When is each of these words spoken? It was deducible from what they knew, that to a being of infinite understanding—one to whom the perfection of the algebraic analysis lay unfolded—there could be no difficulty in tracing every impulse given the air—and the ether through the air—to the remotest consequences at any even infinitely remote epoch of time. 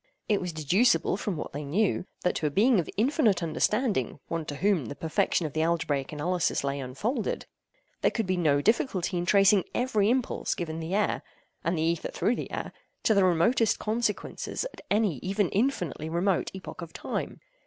It 0.27 0.41
was 0.41 0.51
deducible 0.51 1.15
from 1.15 1.37
what 1.37 1.51
they 1.53 1.63
knew, 1.63 2.05
that 2.23 2.33
to 2.37 2.47
a 2.47 2.49
being 2.49 2.79
of 2.79 2.89
infinite 2.97 3.43
understanding—one 3.43 4.45
to 4.45 4.55
whom 4.55 4.85
the 4.87 4.95
perfection 4.95 5.45
of 5.45 5.53
the 5.53 5.61
algebraic 5.61 6.11
analysis 6.11 6.63
lay 6.63 6.79
unfolded—there 6.79 8.09
could 8.09 8.25
be 8.25 8.35
no 8.35 8.61
difficulty 8.61 9.17
in 9.17 9.27
tracing 9.27 9.63
every 9.75 10.09
impulse 10.09 10.55
given 10.55 10.79
the 10.79 10.95
air—and 10.95 11.77
the 11.77 11.83
ether 11.83 12.09
through 12.09 12.35
the 12.35 12.49
air—to 12.49 13.13
the 13.13 13.23
remotest 13.23 13.77
consequences 13.77 14.65
at 14.73 14.81
any 14.89 15.17
even 15.17 15.49
infinitely 15.49 16.09
remote 16.09 16.49
epoch 16.55 16.81
of 16.81 16.93
time. 16.93 17.39